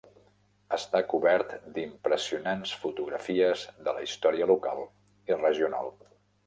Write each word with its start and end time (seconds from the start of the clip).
Està 0.77 1.01
cobert 1.11 1.53
d'impressionants 1.75 2.73
fotografies 2.85 3.69
de 3.89 3.97
la 3.99 4.05
història 4.09 4.53
local 4.55 4.85
i 5.35 5.41
regional. 5.45 5.97